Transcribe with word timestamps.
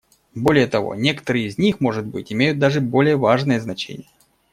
Более 0.33 0.65
того, 0.65 0.95
некоторые 0.95 1.45
из 1.45 1.59
них, 1.59 1.75
быть 1.75 1.81
может, 1.81 2.31
имеют 2.31 2.57
даже 2.57 2.81
более 2.81 3.17
важное 3.17 3.59
значение. 3.59 4.09